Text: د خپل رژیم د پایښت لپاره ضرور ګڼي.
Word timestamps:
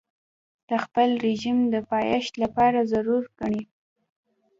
د 0.69 0.71
خپل 0.83 1.09
رژیم 1.25 1.57
د 1.73 1.75
پایښت 1.91 2.33
لپاره 2.43 2.79
ضرور 2.91 3.23
ګڼي. 3.39 3.63